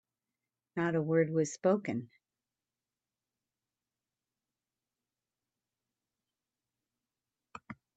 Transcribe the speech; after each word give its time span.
Not 0.75 0.95
a 0.95 1.01
word 1.03 1.29
was 1.29 1.53
spoken. 1.53 2.09